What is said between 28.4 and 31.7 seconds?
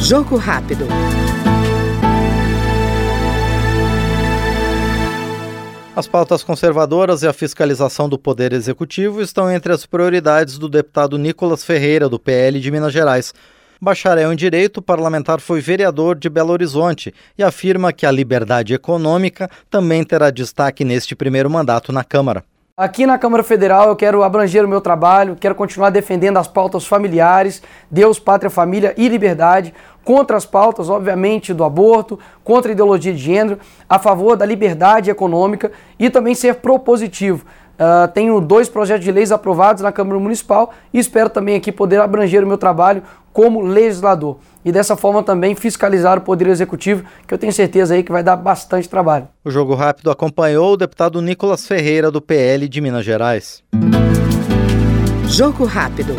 família e liberdade, contra as pautas, obviamente, do